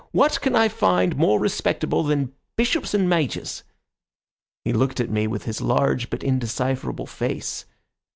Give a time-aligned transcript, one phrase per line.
[0.13, 3.61] What can I find more respectable than bishops and majors?'
[4.65, 7.65] He looked at me with his large but indecipherable face.